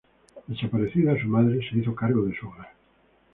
[0.47, 2.69] Desaparecida su madre, se hizo cargo de su hogar.